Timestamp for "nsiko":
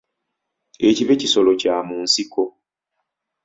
2.05-2.43